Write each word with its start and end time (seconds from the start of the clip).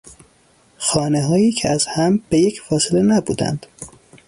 خانههایی 0.77 1.51
که 1.51 1.69
از 1.69 1.85
هم 1.95 2.23
به 2.29 2.39
یک 2.39 2.61
فاصله 2.61 3.01
نبودند 3.01 3.65